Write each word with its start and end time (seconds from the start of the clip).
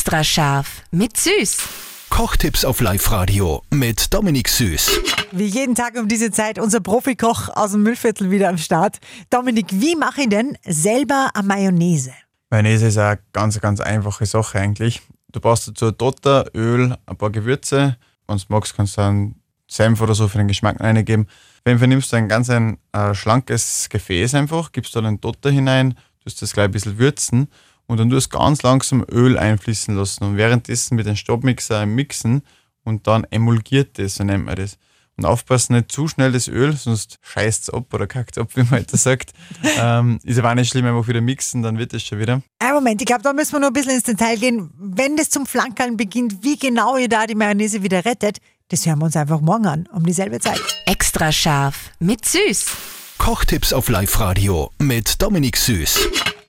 Extra 0.00 0.24
scharf 0.24 0.82
mit 0.92 1.18
Süß. 1.18 1.58
Kochtipps 2.08 2.64
auf 2.64 2.80
Live-Radio 2.80 3.62
mit 3.70 4.14
Dominik 4.14 4.48
Süß. 4.48 4.98
Wie 5.30 5.44
jeden 5.44 5.74
Tag 5.74 5.98
um 5.98 6.08
diese 6.08 6.30
Zeit 6.30 6.58
unser 6.58 6.80
Profikoch 6.80 7.50
aus 7.54 7.72
dem 7.72 7.82
Müllviertel 7.82 8.30
wieder 8.30 8.48
am 8.48 8.56
Start. 8.56 8.98
Dominik, 9.28 9.66
wie 9.72 9.96
mache 9.96 10.22
ich 10.22 10.30
denn 10.30 10.56
selber 10.64 11.28
eine 11.34 11.46
Mayonnaise? 11.46 12.14
Mayonnaise 12.48 12.86
ist 12.86 12.96
eine 12.96 13.18
ganz, 13.34 13.60
ganz 13.60 13.80
einfache 13.80 14.24
Sache 14.24 14.58
eigentlich. 14.58 15.02
Du 15.32 15.38
brauchst 15.38 15.68
dazu 15.68 15.90
Dotter, 15.90 16.46
Öl, 16.54 16.96
ein 17.04 17.16
paar 17.18 17.28
Gewürze. 17.28 17.98
Wenn 18.26 18.38
du 18.38 18.44
magst, 18.48 18.74
kannst 18.74 18.96
du 18.96 19.02
einen 19.02 19.34
Senf 19.68 20.00
oder 20.00 20.14
so 20.14 20.28
für 20.28 20.38
den 20.38 20.48
Geschmack 20.48 20.80
reingeben. 20.80 21.28
Wenn 21.64 21.78
du 21.78 21.86
nimmst 21.86 22.10
du 22.10 22.16
ein 22.16 22.30
ganz 22.30 22.48
ein 22.48 22.78
äh, 22.92 23.12
schlankes 23.12 23.88
Gefäß 23.90 24.34
einfach, 24.34 24.72
gibst 24.72 24.96
da 24.96 25.02
den 25.02 25.20
Dotter 25.20 25.50
hinein, 25.50 25.94
tust 26.24 26.40
das 26.40 26.54
gleich 26.54 26.68
ein 26.68 26.70
bisschen 26.70 26.98
würzen 26.98 27.48
und 27.90 27.98
dann 27.98 28.08
tust 28.08 28.32
du 28.32 28.38
ganz 28.38 28.62
langsam 28.62 29.04
Öl 29.10 29.36
einfließen 29.36 29.96
lassen 29.96 30.22
und 30.22 30.36
währenddessen 30.36 30.94
mit 30.94 31.06
dem 31.06 31.16
Stabmixer 31.16 31.86
mixen 31.86 32.42
und 32.84 33.08
dann 33.08 33.24
emulgiert 33.30 33.98
das, 33.98 34.14
so 34.14 34.24
nennt 34.24 34.44
man 34.44 34.54
das. 34.54 34.78
Und 35.16 35.26
aufpassen, 35.26 35.74
nicht 35.74 35.90
zu 35.90 36.06
schnell 36.06 36.30
das 36.30 36.46
Öl, 36.46 36.72
sonst 36.76 37.18
scheißt 37.20 37.64
es 37.64 37.70
ab 37.70 37.92
oder 37.92 38.06
kackt 38.06 38.38
ab, 38.38 38.50
wie 38.54 38.60
man 38.60 38.78
heute 38.80 38.96
sagt. 38.96 39.32
ähm, 39.76 40.20
ist 40.22 40.38
aber 40.38 40.50
auch 40.50 40.54
nicht 40.54 40.70
schlimm, 40.70 40.86
einfach 40.86 41.08
wieder 41.08 41.20
mixen, 41.20 41.62
dann 41.62 41.78
wird 41.78 41.92
es 41.92 42.04
schon 42.04 42.20
wieder. 42.20 42.42
Ein 42.60 42.74
Moment, 42.74 43.02
ich 43.02 43.06
glaube, 43.06 43.22
da 43.22 43.32
müssen 43.32 43.54
wir 43.54 43.58
noch 43.58 43.66
ein 43.66 43.72
bisschen 43.72 43.94
ins 43.94 44.04
Detail 44.04 44.36
gehen. 44.36 44.70
Wenn 44.78 45.16
das 45.16 45.28
zum 45.28 45.44
Flankern 45.44 45.96
beginnt, 45.96 46.44
wie 46.44 46.56
genau 46.56 46.96
ihr 46.96 47.08
da 47.08 47.26
die 47.26 47.34
Mayonnaise 47.34 47.82
wieder 47.82 48.04
rettet, 48.04 48.38
das 48.68 48.86
hören 48.86 49.00
wir 49.00 49.06
uns 49.06 49.16
einfach 49.16 49.40
morgen 49.40 49.66
an, 49.66 49.88
um 49.92 50.06
dieselbe 50.06 50.38
Zeit. 50.38 50.60
Extra 50.86 51.32
scharf 51.32 51.90
mit 51.98 52.24
Süß. 52.24 52.66
Kochtipps 53.18 53.72
auf 53.72 53.88
Live-Radio 53.88 54.70
mit 54.78 55.20
Dominik 55.20 55.56
Süß. 55.56 56.30